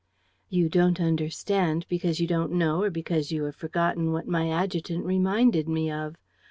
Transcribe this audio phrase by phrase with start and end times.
[0.49, 5.05] "You don't understand, because you don't know or because you have forgotten what my adjutant
[5.05, 6.15] reminded me of.